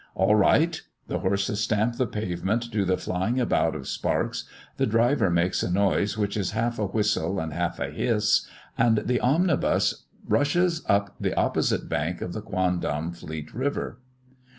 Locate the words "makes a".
5.29-5.69